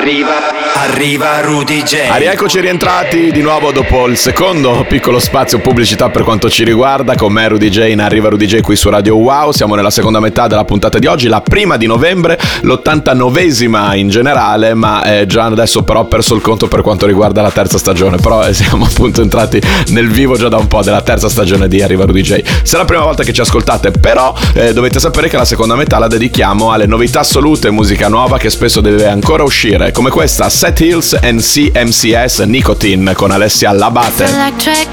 Arriva, 0.00 0.59
arriva 0.80 1.40
Rudy 1.42 1.82
J. 1.82 2.08
Ah, 2.08 2.16
rieccoci 2.16 2.58
rientrati 2.58 3.30
di 3.30 3.42
nuovo 3.42 3.70
dopo 3.70 4.06
il 4.06 4.16
secondo 4.16 4.86
piccolo 4.88 5.18
spazio 5.18 5.58
pubblicità 5.58 6.08
per 6.08 6.22
quanto 6.22 6.48
ci 6.48 6.64
riguarda. 6.64 7.14
Con 7.16 7.34
me 7.34 7.46
Rudy 7.48 7.68
J 7.68 7.90
in 7.90 8.00
Arriva 8.00 8.30
Rudy 8.30 8.46
J 8.46 8.60
qui 8.60 8.76
su 8.76 8.88
Radio 8.88 9.16
Wow. 9.16 9.52
Siamo 9.52 9.74
nella 9.74 9.90
seconda 9.90 10.20
metà 10.20 10.46
della 10.46 10.64
puntata 10.64 10.98
di 10.98 11.06
oggi, 11.06 11.28
la 11.28 11.42
prima 11.42 11.76
di 11.76 11.86
novembre, 11.86 12.38
l'89esima 12.62 13.94
in 13.94 14.08
generale, 14.08 14.72
ma 14.72 15.02
eh, 15.02 15.26
già 15.26 15.44
adesso 15.44 15.82
però 15.82 16.00
ho 16.00 16.04
perso 16.06 16.34
il 16.34 16.40
conto 16.40 16.66
per 16.66 16.80
quanto 16.80 17.04
riguarda 17.04 17.42
la 17.42 17.50
terza 17.50 17.76
stagione. 17.76 18.16
Però 18.16 18.46
eh, 18.46 18.54
siamo 18.54 18.86
appunto 18.86 19.20
entrati 19.20 19.60
nel 19.88 20.08
vivo 20.08 20.36
già 20.36 20.48
da 20.48 20.56
un 20.56 20.66
po' 20.66 20.82
della 20.82 21.02
terza 21.02 21.28
stagione 21.28 21.68
di 21.68 21.82
Arriva 21.82 22.06
Rudy 22.06 22.22
J. 22.22 22.42
Se 22.62 22.76
è 22.76 22.78
la 22.78 22.86
prima 22.86 23.02
volta 23.02 23.22
che 23.22 23.34
ci 23.34 23.42
ascoltate, 23.42 23.90
però 23.90 24.34
eh, 24.54 24.72
dovete 24.72 24.98
sapere 24.98 25.28
che 25.28 25.36
la 25.36 25.44
seconda 25.44 25.74
metà 25.74 25.98
la 25.98 26.08
dedichiamo 26.08 26.72
alle 26.72 26.86
novità 26.86 27.20
assolute, 27.20 27.70
musica 27.70 28.08
nuova 28.08 28.38
che 28.38 28.48
spesso 28.48 28.80
deve 28.80 29.06
ancora 29.06 29.42
uscire, 29.42 29.92
come 29.92 30.08
questa 30.08 30.48
Set 30.70 30.78
Hills 30.78 31.14
and 31.14 31.40
CMCS 31.40 32.46
Nicotine 32.46 33.12
con 33.14 33.32
Alessia 33.32 33.72
Labate. 33.72 34.28
Electric, 34.28 34.86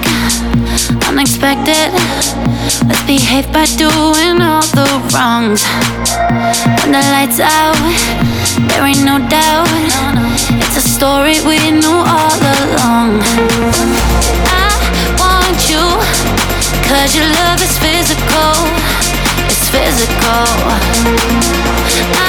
unexpected. 1.07 1.91
Let's 2.87 3.03
behave 3.05 3.45
by 3.53 3.65
doing 3.77 4.41
all 4.41 4.65
the 4.73 4.87
wrongs. 5.13 5.61
When 6.81 6.93
the 6.93 7.03
lights 7.13 7.39
out, 7.39 7.77
there 8.69 8.87
ain't 8.87 9.05
no 9.05 9.19
doubt. 9.29 9.69
It's 10.65 10.77
a 10.77 10.81
story 10.81 11.37
we 11.45 11.59
knew 11.69 12.01
all 12.15 12.41
along. 12.57 13.21
I 14.49 14.73
want 15.21 15.61
you, 15.69 15.85
cause 16.89 17.13
your 17.13 17.29
love 17.45 17.61
is 17.61 17.77
physical. 17.77 18.53
It's 19.45 19.69
physical. 19.69 20.41
I 22.17 22.26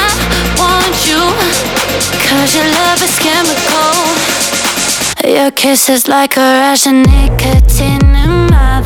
cause 2.29 2.55
your 2.55 2.69
love 2.81 3.01
is 3.03 3.19
chemical. 3.19 3.93
Your 5.25 5.51
kiss 5.51 5.89
is 5.89 6.09
like 6.09 6.37
a 6.37 6.49
rush 6.61 6.87
of 6.87 6.93
nicotine 6.93 8.15
in 8.25 8.47
my 8.51 8.78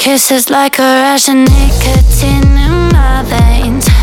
leaving. 0.00 0.10
Your 0.10 0.16
kiss 0.16 0.30
is 0.30 0.50
like 0.50 0.78
a 0.78 1.02
rush 1.02 1.28
of 1.28 1.36
nicotine 1.36 2.56
in 2.56 2.88
my 2.92 3.22
veins. 3.26 3.99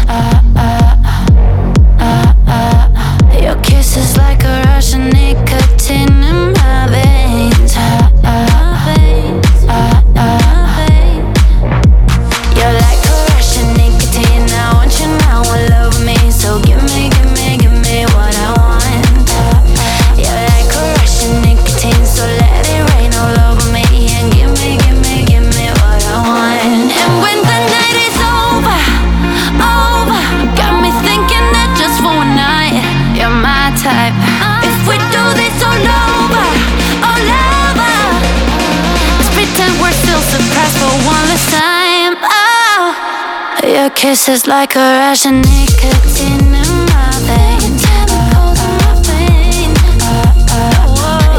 Your 43.98 44.10
kiss 44.12 44.30
is 44.30 44.46
like 44.48 44.76
a 44.76 44.80
rush 44.80 45.26
of 45.26 45.32
nicotine 45.32 46.40
in 46.40 46.86
my 46.86 47.10
veins. 47.26 47.82
Chemicals 47.84 48.60
in 48.62 48.78
my 48.78 48.94
veins. 49.08 49.80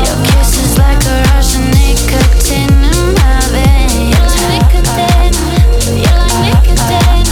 Your 0.07 0.19
kiss 0.27 0.51
like 0.79 1.05
a 1.05 1.23
rush 1.31 1.55
of 1.55 1.63
nicotine 1.71 2.83
in 2.83 3.15
my 3.15 3.39
veins. 3.55 4.11
You're 4.11 4.51
like 4.51 4.69
nicotine. 4.75 5.35
You're 6.03 6.19
like 6.19 6.39
nicotine. 6.47 7.29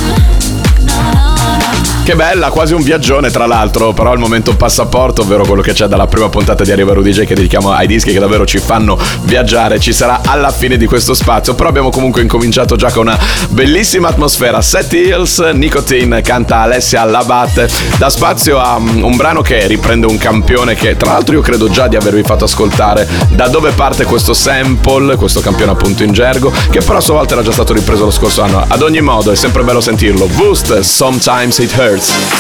No, 0.87 0.95
no, 0.95 1.47
no. 1.59 2.05
Che 2.05 2.15
bella, 2.47 2.51
quasi 2.51 2.75
un 2.75 2.83
viaggione 2.83 3.31
tra 3.31 3.47
l'altro, 3.47 3.93
però 3.93 4.11
al 4.11 4.19
momento 4.19 4.57
passaporto, 4.57 5.23
ovvero 5.23 5.45
quello 5.45 5.63
che 5.63 5.73
c'è 5.73 5.87
dalla 5.87 6.07
prima 6.07 6.29
puntata 6.29 6.65
di 6.65 6.71
Arriva 6.71 6.93
Rudy 6.93 7.11
J 7.11 7.25
che 7.25 7.35
dedichiamo 7.35 7.73
ai 7.73 7.87
dischi 7.87 8.13
che 8.13 8.19
davvero 8.19 8.47
ci 8.47 8.59
fanno 8.59 8.99
viaggiare, 9.23 9.79
ci 9.79 9.93
sarà 9.93 10.21
alla 10.25 10.51
fine 10.51 10.77
di 10.77 10.87
questo 10.87 11.15
spazio, 11.15 11.55
però 11.55 11.69
abbiamo 11.69 11.91
comunque 11.91 12.23
incominciato 12.23 12.77
già 12.77 12.91
con 12.91 13.07
una 13.07 13.19
bellissima 13.51 14.09
atmosfera. 14.09 14.61
Set 14.61 14.93
Hills, 14.93 15.39
Nicotine, 15.39 16.21
canta 16.23 16.59
Alessia 16.59 17.05
Labatte, 17.05 17.69
da 17.99 18.11
spazio 18.11 18.59
a 18.59 18.77
um, 18.77 19.05
un 19.05 19.17
brano 19.17 19.43
che 19.43 19.67
riprende 19.67 20.07
un 20.07 20.19
campione 20.19 20.75
che 20.75 20.97
tra 20.97 21.13
l'altro 21.13 21.35
io 21.35 21.41
credo 21.41 21.69
già 21.69 21.89
di 21.89 21.97
avervi 21.97 22.23
fatto 22.23 22.45
ascoltare 22.45 23.09
da 23.31 23.49
dove 23.49 23.73
parte 23.73 24.05
questo 24.05 24.35
sample, 24.35 25.17
questo 25.17 25.41
campione 25.41 25.73
appunto 25.73 26.03
in 26.03 26.13
gergo, 26.13 26.53
che 26.71 26.81
però 26.81 26.99
a 26.99 27.01
sua 27.01 27.15
volta 27.15 27.35
era 27.35 27.43
già 27.43 27.53
stato 27.53 27.73
ripreso 27.73 28.05
lo 28.05 28.11
scorso 28.11 28.43
anno. 28.43 28.65
Ad 28.67 28.83
ogni 28.83 29.01
modo 29.01 29.31
è 29.31 29.37
sempre 29.37 29.63
bello 29.63 29.81
sentirlo. 29.81 30.27
Boost, 30.27 30.81
Sometimes 30.81 31.59
It 31.59 31.75
Hurts. 31.77 32.36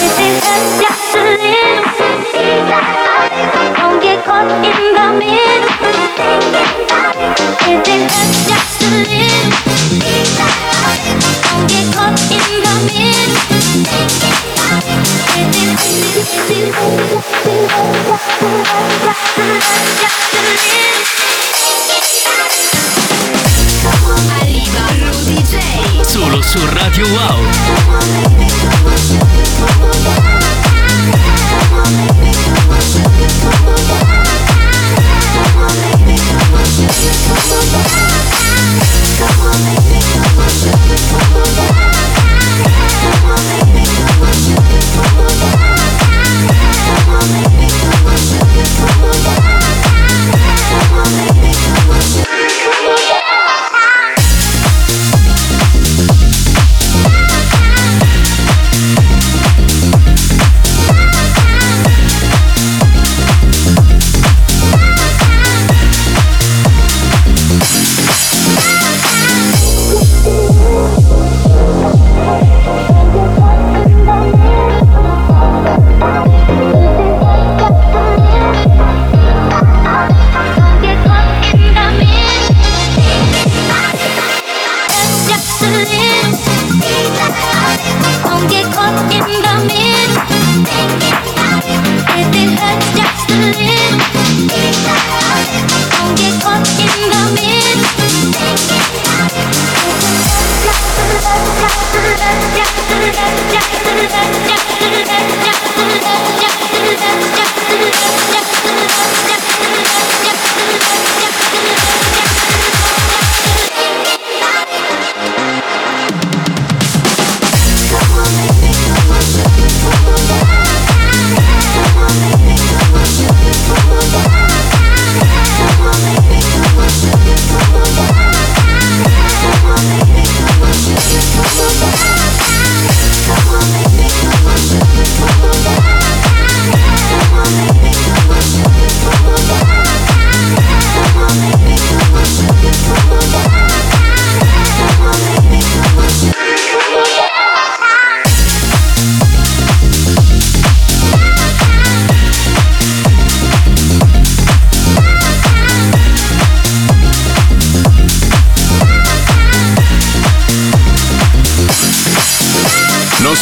Don't 3.76 4.00
get 4.02 4.24
caught 4.24 4.50
in 4.50 4.76
the 4.94 5.06
middle. 5.18 5.70
If 6.52 6.68
it 6.68 6.90
hurts 6.90 7.86
just 7.86 8.35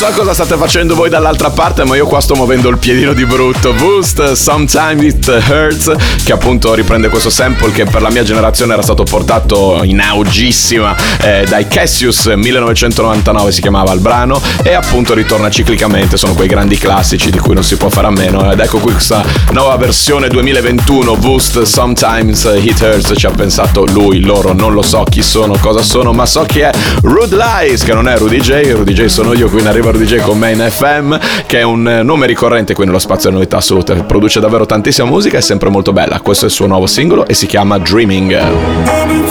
so 0.04 0.12
cosa 0.12 0.34
state 0.34 0.56
facendo 0.56 0.94
voi 0.94 1.08
dall'altra 1.08 1.48
parte, 1.48 1.84
ma 1.84 1.96
io 1.96 2.06
qua 2.06 2.20
sto 2.20 2.34
muovendo 2.34 2.68
il 2.68 2.76
piedino 2.76 3.14
di 3.14 3.24
brutto. 3.24 3.72
Boost, 3.72 4.32
Sometimes 4.32 5.02
It 5.02 5.26
Hurts, 5.48 5.92
che 6.22 6.32
appunto 6.32 6.74
riprende 6.74 7.08
questo 7.08 7.30
sample 7.30 7.70
che 7.72 7.84
per 7.84 8.02
la 8.02 8.10
mia 8.10 8.22
generazione 8.22 8.74
era 8.74 8.82
stato 8.82 9.04
portato 9.04 9.80
in 9.82 10.00
augissima 10.00 10.94
eh, 11.20 11.46
dai 11.48 11.66
Cassius 11.68 12.26
1999 12.26 13.52
si 13.52 13.60
chiamava 13.62 13.92
il 13.92 14.00
brano 14.00 14.40
e 14.62 14.74
appunto 14.74 15.14
ritorna 15.14 15.48
ciclicamente, 15.48 16.18
sono 16.18 16.34
quei 16.34 16.48
grandi 16.48 16.76
classici 16.76 17.30
di 17.30 17.38
cui 17.38 17.54
non 17.54 17.64
si 17.64 17.76
può 17.76 17.88
fare 17.88 18.08
a 18.08 18.10
meno. 18.10 18.50
Ed 18.50 18.60
ecco 18.60 18.78
qui 18.78 18.92
questa 18.92 19.24
nuova 19.52 19.76
versione 19.76 20.28
2021, 20.28 21.16
Boost, 21.16 21.62
Sometimes 21.62 22.50
It 22.60 22.80
Hurts, 22.80 23.14
ci 23.16 23.24
ha 23.24 23.30
pensato 23.30 23.86
lui, 23.86 24.20
loro, 24.20 24.52
non 24.52 24.74
lo 24.74 24.82
so 24.82 25.02
chi 25.04 25.22
sono, 25.22 25.56
cosa 25.58 25.82
sono, 25.82 26.12
ma 26.12 26.26
so 26.26 26.42
chi 26.42 26.60
è 26.60 26.70
Rude 27.02 27.36
Lies, 27.36 27.84
che 27.84 27.94
non 27.94 28.06
è 28.06 28.18
Rudy 28.18 28.40
J, 28.40 28.72
Rudy 28.72 28.92
J 28.92 29.04
sono 29.06 29.32
io, 29.32 29.48
qui 29.48 29.60
in 29.60 29.68
arriva 29.68 29.92
Rudy 29.94 30.06
J 30.06 30.22
con 30.22 30.36
me 30.36 30.50
in 30.50 30.58
FM, 30.58 31.14
che 31.46 31.60
è 31.60 31.62
un 31.62 31.88
eh, 31.88 32.02
nome 32.02 32.26
ricorrente 32.26 32.74
qui 32.74 32.84
nello 32.84 32.98
spazio 32.98 33.28
delle 33.28 33.36
novità 33.36 33.58
assolute, 33.58 33.94
produce 34.02 34.40
davvero 34.40 34.66
tantissima 34.66 35.06
musica, 35.06 35.38
è 35.38 35.40
sempre 35.40 35.68
molto 35.68 35.92
bella. 35.92 36.18
Questo 36.18 36.46
è 36.46 36.48
il 36.48 36.54
suo 36.54 36.66
nuovo 36.66 36.88
singolo 36.88 37.24
e 37.28 37.34
si 37.34 37.46
chiama 37.46 37.78
Dreaming. 37.78 38.32
I've 38.32 39.06
been 39.06 39.24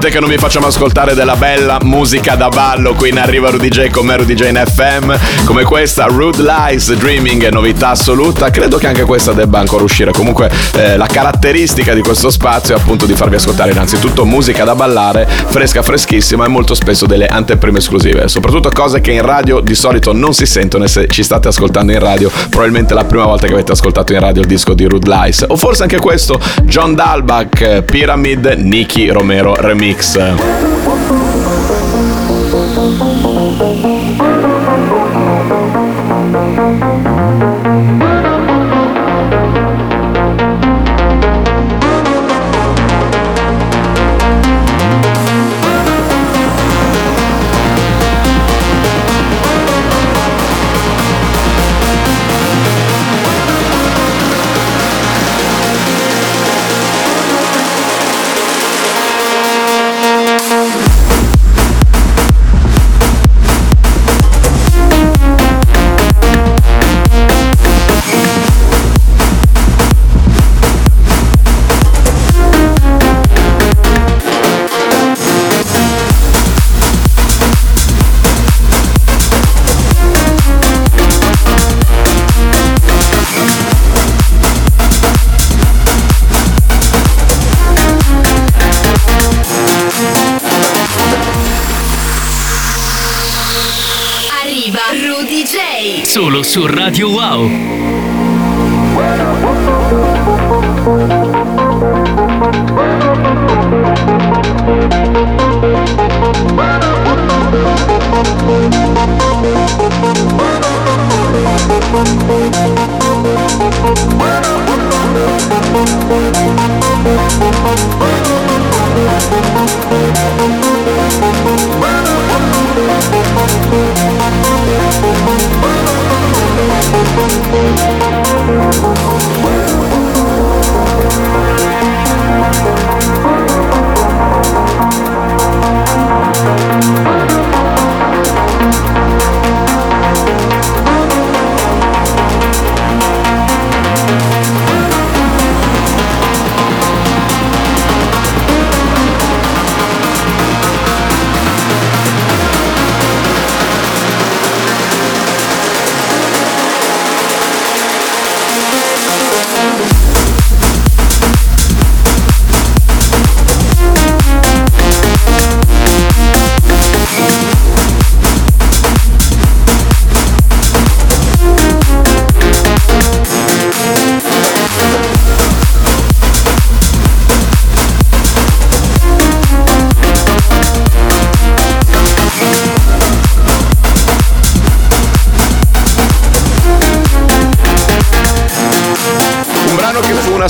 E 0.00 0.02
dite 0.04 0.14
che 0.14 0.20
non 0.20 0.30
vi 0.30 0.38
facciamo 0.38 0.66
ascoltare 0.66 1.12
della 1.12 1.36
bella 1.36 1.76
musica 1.82 2.34
da 2.34 2.48
ballo. 2.48 2.94
Qui 2.94 3.10
in 3.10 3.18
arriva 3.18 3.50
Rudy 3.50 3.68
J 3.68 3.90
con 3.90 4.06
me 4.06 4.16
Rudy 4.16 4.32
J 4.32 4.48
in 4.48 4.62
FM. 4.64 5.44
Come 5.44 5.62
questa, 5.64 6.06
Rude 6.06 6.42
Lies 6.42 6.90
Dreaming, 6.94 7.48
novità 7.48 7.90
assoluta. 7.90 8.48
Credo 8.48 8.78
che 8.78 8.86
anche 8.86 9.04
questa 9.04 9.32
debba 9.32 9.58
ancora 9.58 9.84
uscire. 9.84 10.10
Comunque, 10.10 10.50
eh, 10.76 10.96
la 10.96 11.06
caratteristica 11.06 11.92
di 11.92 12.00
questo 12.00 12.30
spazio 12.30 12.74
è 12.74 12.78
appunto 12.78 13.04
di 13.04 13.12
farvi 13.12 13.34
ascoltare 13.34 13.72
innanzitutto 13.72 14.24
musica 14.24 14.64
da 14.64 14.74
ballare, 14.74 15.28
fresca, 15.28 15.82
freschissima 15.82 16.46
e 16.46 16.48
molto 16.48 16.72
spesso 16.72 17.04
delle 17.04 17.26
anteprime 17.26 17.76
esclusive. 17.76 18.26
Soprattutto 18.28 18.70
cose 18.70 19.02
che 19.02 19.10
in 19.10 19.22
radio 19.22 19.60
di 19.60 19.74
solito 19.74 20.14
non 20.14 20.32
si 20.32 20.46
sentono. 20.46 20.84
E 20.84 20.88
se 20.88 21.08
ci 21.08 21.22
state 21.22 21.48
ascoltando 21.48 21.92
in 21.92 21.98
radio, 21.98 22.30
probabilmente 22.48 22.94
la 22.94 23.04
prima 23.04 23.26
volta 23.26 23.46
che 23.46 23.52
avete 23.52 23.72
ascoltato 23.72 24.14
in 24.14 24.20
radio 24.20 24.40
il 24.40 24.48
disco 24.48 24.72
di 24.72 24.86
Rude 24.86 25.10
Lies. 25.10 25.44
O 25.46 25.56
forse 25.56 25.82
anche 25.82 25.98
questo, 25.98 26.40
John 26.62 26.94
Dalbach, 26.94 27.82
Pyramid, 27.82 28.54
Nicky 28.56 29.08
Romero 29.08 29.54
Remix. 29.54 29.88
Arriva 30.00 30.89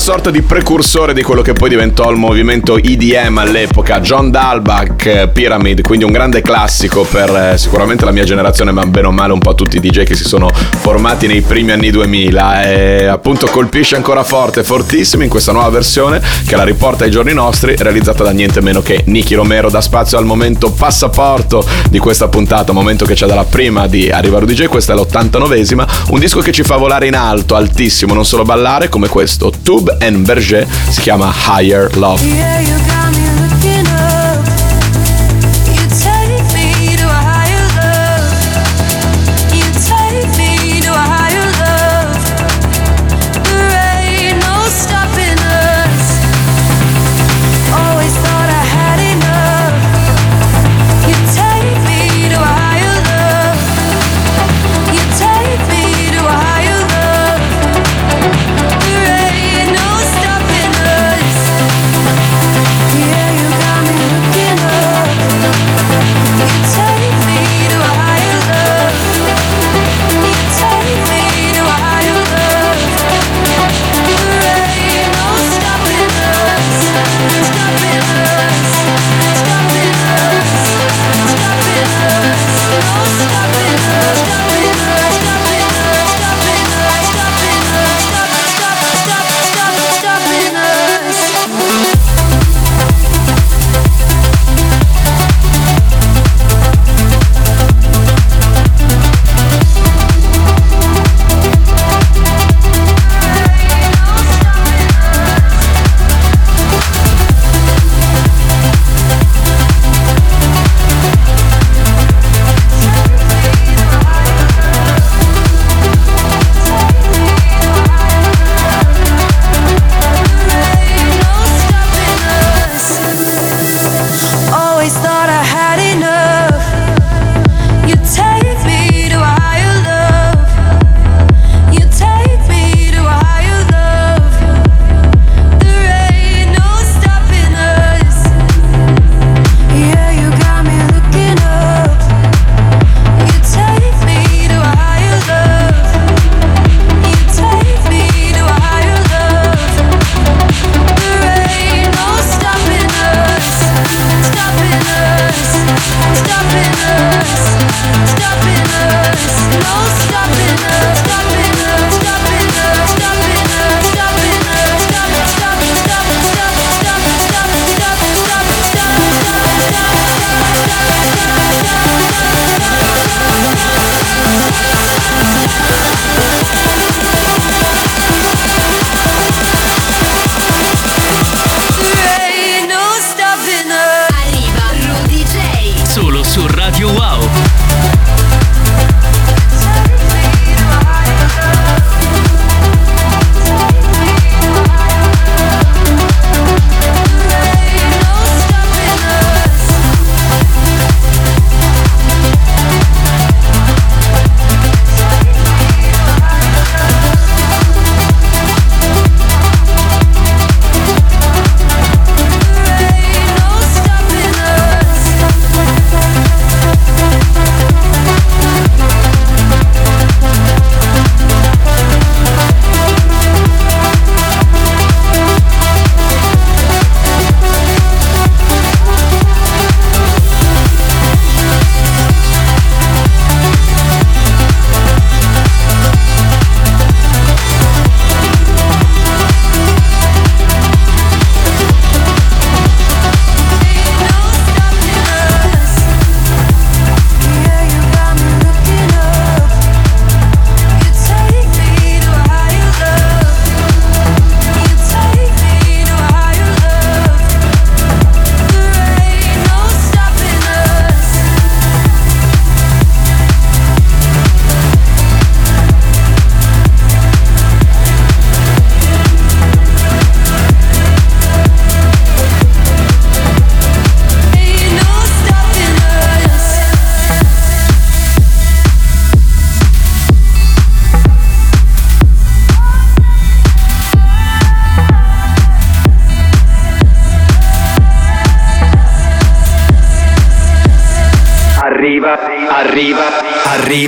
sorta 0.01 0.31
di 0.31 0.41
precursore 0.41 1.13
di 1.13 1.21
quello 1.21 1.43
che 1.43 1.53
poi 1.53 1.69
diventò 1.69 2.09
il 2.09 2.17
movimento 2.17 2.75
EDM 2.75 3.37
all'epoca, 3.37 3.99
John 3.99 4.31
Dalbach, 4.31 5.05
eh, 5.05 5.27
Pyramid, 5.27 5.81
quindi 5.81 6.05
un 6.05 6.11
grande 6.11 6.41
classico 6.41 7.03
per 7.03 7.29
eh, 7.29 7.57
sicuramente 7.59 8.03
la 8.03 8.09
mia 8.09 8.23
generazione, 8.23 8.71
ma 8.71 8.83
bene 8.87 9.05
o 9.05 9.11
male 9.11 9.31
un 9.31 9.37
po' 9.37 9.53
tutti 9.53 9.77
i 9.77 9.79
DJ 9.79 10.01
che 10.01 10.15
si 10.15 10.23
sono 10.23 10.49
formati 10.51 11.27
nei 11.27 11.41
primi 11.41 11.69
anni 11.69 11.91
2000 11.91 12.63
e 12.63 13.05
appunto 13.05 13.45
colpisce 13.45 13.95
ancora 13.95 14.23
forte, 14.23 14.63
fortissimo 14.63 15.21
in 15.21 15.29
questa 15.29 15.51
nuova 15.51 15.69
versione 15.69 16.19
che 16.47 16.55
la 16.55 16.63
riporta 16.63 17.03
ai 17.03 17.11
giorni 17.11 17.35
nostri, 17.35 17.75
realizzata 17.77 18.23
da 18.23 18.31
niente 18.31 18.59
meno 18.59 18.81
che 18.81 19.03
Nicky 19.05 19.35
Romero, 19.35 19.69
da 19.69 19.81
spazio 19.81 20.17
al 20.17 20.25
momento 20.25 20.71
passaporto 20.71 21.63
di 21.91 21.99
questa 21.99 22.27
puntata, 22.27 22.71
momento 22.71 23.05
che 23.05 23.13
c'è 23.13 23.27
dalla 23.27 23.45
prima 23.45 23.85
di 23.85 24.09
Arrivaro 24.09 24.47
DJ, 24.47 24.65
questa 24.65 24.93
è 24.93 24.95
l'89esima, 24.95 25.87
un 26.09 26.19
disco 26.19 26.39
che 26.39 26.51
ci 26.51 26.63
fa 26.63 26.77
volare 26.77 27.05
in 27.05 27.13
alto, 27.15 27.53
altissimo, 27.53 28.15
non 28.15 28.25
solo 28.25 28.41
ballare 28.41 28.89
come 28.89 29.07
questo, 29.07 29.53
Tube 29.61 29.89
Love 29.91 30.03
and 30.03 30.25
Berger, 30.25 30.67
si 30.89 31.01
chiama 31.01 31.31
Higher 31.31 31.89
Love. 31.97 33.00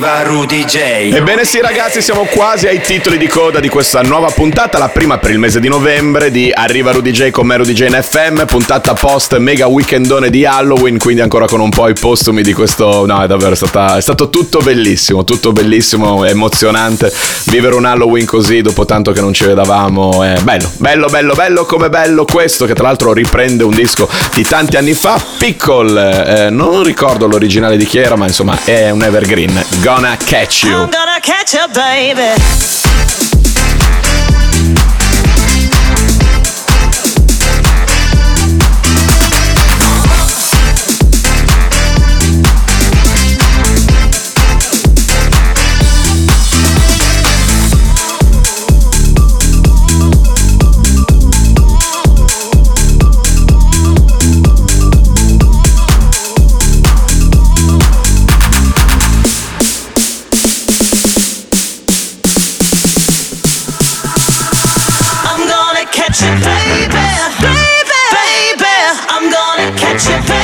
Arriva 0.03 0.23
Rudy 0.23 0.65
J. 0.65 0.77
Ebbene 1.13 1.45
sì 1.45 1.61
ragazzi, 1.61 2.01
siamo 2.01 2.25
quasi 2.25 2.67
ai 2.67 2.81
titoli 2.81 3.17
di 3.17 3.27
coda 3.27 3.61
di 3.61 3.69
questa 3.69 4.01
nuova 4.01 4.29
puntata, 4.31 4.77
la 4.77 4.89
prima 4.89 5.17
per 5.17 5.31
il 5.31 5.39
mese 5.39 5.61
di 5.61 5.69
novembre 5.69 6.29
di 6.29 6.51
Arriva 6.53 6.91
Rudy 6.91 7.11
J 7.11 7.29
con 7.31 7.47
me 7.47 7.55
Rudy 7.55 7.71
J 7.71 7.85
in 7.85 7.99
FM, 8.01 8.43
puntata 8.45 8.93
post 8.95 9.37
mega 9.37 9.67
weekendone 9.67 10.29
di 10.29 10.45
Halloween, 10.45 10.97
quindi 10.97 11.21
ancora 11.21 11.45
con 11.45 11.61
un 11.61 11.69
po' 11.69 11.87
i 11.87 11.93
postumi 11.93 12.41
di 12.41 12.51
questo... 12.51 13.05
No, 13.05 13.23
è 13.23 13.27
davvero 13.27 13.55
stata... 13.55 13.95
è 13.95 14.01
stato 14.01 14.29
tutto 14.29 14.59
bellissimo, 14.59 15.23
tutto 15.23 15.53
bellissimo, 15.53 16.25
emozionante. 16.25 17.11
Vivere 17.45 17.75
un 17.75 17.85
Halloween 17.85 18.25
così 18.25 18.61
dopo 18.61 18.85
tanto 18.85 19.13
che 19.13 19.21
non 19.21 19.33
ci 19.33 19.45
vedavamo 19.45 20.21
è 20.23 20.37
bello, 20.41 20.69
bello, 20.77 21.07
bello, 21.07 21.33
bello 21.33 21.65
come 21.65 21.89
bello 21.89 22.25
questo 22.25 22.65
che 22.65 22.73
tra 22.73 22.83
l'altro 22.83 23.13
riprende 23.13 23.63
un 23.63 23.73
disco 23.73 24.09
di 24.33 24.43
tanti 24.43 24.75
anni 24.75 24.93
fa, 24.93 25.21
Pickle, 25.37 26.47
eh, 26.47 26.49
non 26.49 26.83
ricordo 26.83 27.25
l'originale 27.25 27.77
di 27.77 27.85
chi 27.85 27.99
era, 27.99 28.15
ma 28.15 28.25
insomma 28.25 28.57
è 28.65 28.89
un 28.89 29.01
evergreen, 29.03 29.63
Gonna 29.93 30.17
Catch 30.17 30.63
You. 30.63 30.75
I'm 30.75 30.89
gonna 30.89 31.21
catch 31.21 31.53
you, 31.53 31.67
baby. 31.67 33.12
Gonna 70.05 70.42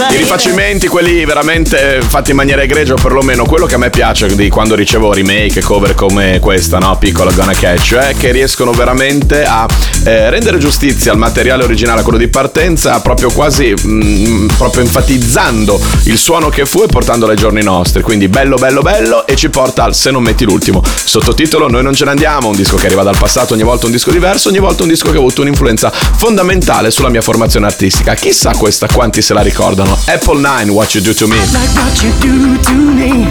I 0.00 0.02
baby. 0.02 0.16
rifacimenti, 0.16 0.86
quelli 0.86 1.26
veramente 1.26 2.00
fatti 2.00 2.30
in 2.30 2.36
maniera 2.36 2.62
egregia, 2.62 2.94
o 2.94 2.96
perlomeno 2.96 3.44
quello 3.44 3.66
che 3.66 3.74
a 3.74 3.78
me 3.78 3.90
piace 3.90 4.34
di 4.34 4.48
quando 4.48 4.74
ricevo 4.74 5.12
remake 5.12 5.60
cover 5.60 5.94
come 5.94 6.38
questa, 6.40 6.78
no? 6.78 6.96
Piccola 6.96 7.30
Gonna 7.32 7.52
Catch, 7.52 7.94
è 7.96 8.14
che 8.16 8.32
riescono 8.32 8.72
veramente 8.72 9.44
a 9.44 9.66
eh, 10.04 10.30
rendere 10.30 10.56
giustizia 10.56 11.12
al 11.12 11.18
materiale 11.18 11.64
originale, 11.64 12.00
a 12.00 12.02
quello 12.02 12.16
di 12.16 12.28
partenza, 12.28 12.98
proprio 13.00 13.30
quasi 13.30 13.74
mm, 13.76 14.48
proprio 14.56 14.82
enfatizzando 14.84 15.78
il 16.04 16.16
suono 16.16 16.48
che 16.48 16.64
fu 16.64 16.82
e 16.82 16.86
portandolo 16.86 17.32
ai 17.32 17.38
giorni 17.38 17.62
nostri. 17.62 18.00
Quindi 18.02 18.28
bello, 18.28 18.56
bello, 18.56 18.80
bello 18.80 19.26
e 19.26 19.36
ci 19.36 19.50
porta 19.50 19.84
al 19.84 19.94
Se 19.94 20.10
non 20.10 20.22
metti 20.22 20.44
l'ultimo. 20.44 20.82
Sottotitolo 20.84 21.68
Noi 21.68 21.82
non 21.82 21.94
ce 21.94 22.04
ne 22.04 22.12
andiamo, 22.12 22.48
un 22.48 22.56
disco 22.56 22.76
che 22.76 22.86
arriva 22.86 23.02
dal 23.02 23.18
passato, 23.18 23.52
ogni 23.52 23.64
volta 23.64 23.84
un 23.86 23.92
disco 23.92 24.10
diverso, 24.10 24.48
ogni 24.48 24.60
volta 24.60 24.82
un 24.82 24.88
disco 24.88 25.10
che 25.10 25.16
ha 25.16 25.20
avuto 25.20 25.42
un'influenza 25.42 25.90
fondamentale 25.90 26.90
sulla 26.90 27.10
mia 27.10 27.20
formazione 27.20 27.66
artistica. 27.66 28.14
Chissà 28.14 28.52
questa 28.52 28.86
quanti 28.86 29.20
se 29.20 29.34
la 29.34 29.42
ricordano. 29.42 29.89
Apple 30.08 30.36
9, 30.38 30.74
What 30.74 30.94
You 30.94 31.00
Do 31.00 31.12
To 31.14 31.26
Me. 31.26 31.36
like 31.52 31.70
what 31.76 32.02
you 32.02 32.10
do 32.20 32.56
to 32.62 32.74
me. 32.94 33.26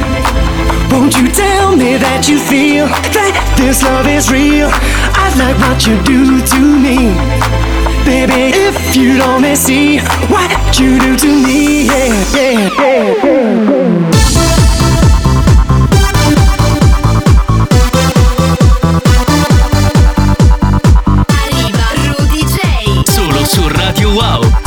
Won't 0.91 1.15
you 1.17 1.27
tell 1.27 1.75
me 1.75 1.97
that 1.97 2.27
you 2.27 2.39
feel 2.39 2.87
that 2.87 3.35
this 3.57 3.83
love 3.83 4.07
is 4.07 4.31
real? 4.31 4.69
I 4.71 5.27
like 5.37 5.57
what 5.59 5.85
you 5.85 5.95
do 6.03 6.41
to 6.41 6.59
me. 6.59 7.13
Baby, 8.05 8.55
if 8.57 8.95
you'd 8.95 9.21
only 9.21 9.55
see 9.55 9.99
what 10.29 10.49
you 10.79 10.99
do 10.99 11.15
to 11.15 11.27
me, 11.45 11.85
yeah, 11.85 12.07
yeah, 12.35 12.69
yeah, 12.79 13.23
yeah. 13.23 15.09
Arriva 21.27 21.87
Rudy 22.17 22.43
J. 22.45 23.03
Solo 23.11 23.45
su 23.45 23.67
Radio 23.69 24.09
Wow. 24.11 24.58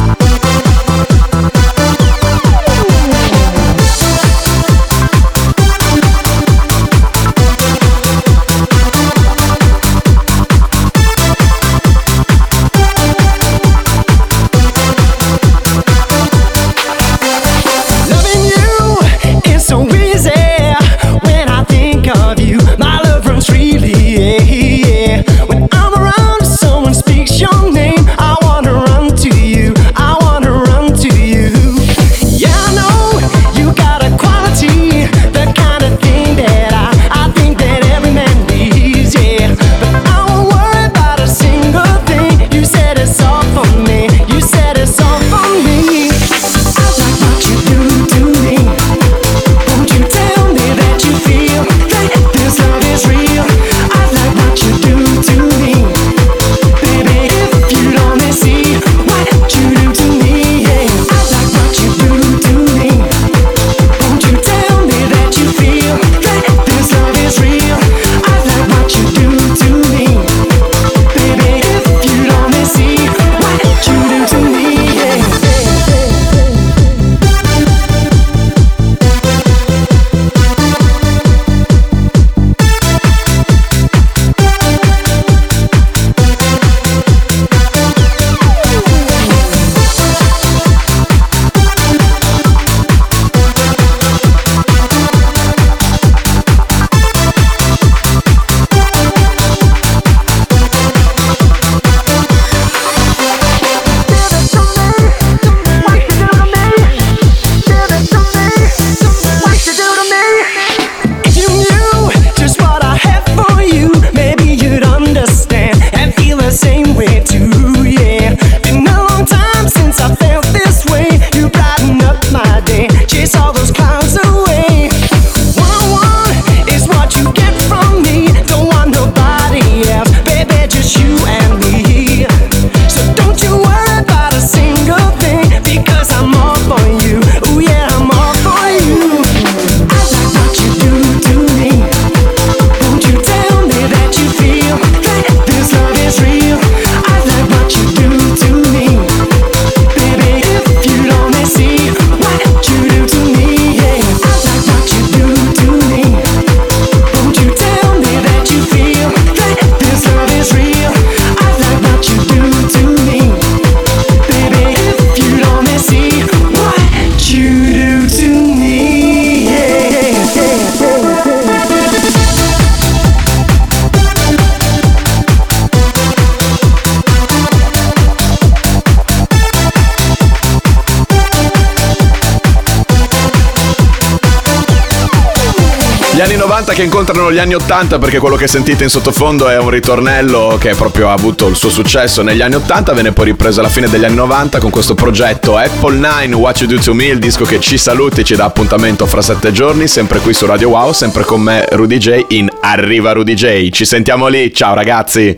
Incontrano 186.83 187.33
gli 187.33 187.39
anni 187.39 187.55
80 187.55 187.99
perché 187.99 188.18
quello 188.18 188.37
che 188.37 188.47
sentite 188.47 188.85
in 188.85 188.91
sottofondo 188.91 189.49
è 189.49 189.59
un 189.59 189.70
ritornello 189.70 190.57
che 190.61 190.74
proprio 190.74 191.09
ha 191.09 191.12
avuto 191.12 191.47
il 191.47 191.57
suo 191.57 191.70
successo 191.70 192.22
negli 192.22 192.41
anni 192.41 192.57
80, 192.57 192.93
venne 192.93 193.12
poi 193.12 193.26
ripreso 193.26 193.61
alla 193.61 193.68
fine 193.68 193.89
degli 193.89 194.05
anni 194.05 194.16
90 194.16 194.59
con 194.59 194.70
questo 194.70 194.95
progetto 194.95 195.57
Apple 195.57 195.97
9 195.97 196.35
What 196.35 196.61
You 196.61 196.68
Do 196.68 196.80
To 196.80 196.95
Me, 196.95 197.07
il 197.07 197.18
disco 197.18 197.45
che 197.45 197.61
ci 197.61 197.78
saluti 197.78 198.20
e 198.20 198.24
ci 198.24 198.35
dà 198.35 198.45
appuntamento 198.45 199.07
fra 199.07 199.22
sette 199.22 199.53
giorni, 199.53 199.87
sempre 199.87 200.18
qui 200.20 200.33
su 200.33 200.47
Radio 200.47 200.70
Wow, 200.70 200.93
sempre 200.93 201.24
con 201.24 201.41
me 201.41 201.66
Rudy 201.70 201.99
J 201.99 202.24
in 202.28 202.49
Arriva 202.61 203.12
Rudy 203.12 203.35
J. 203.35 203.70
Ci 203.70 203.85
sentiamo 203.85 204.26
lì, 204.28 204.53
ciao 204.53 204.74
ragazzi! 204.74 205.30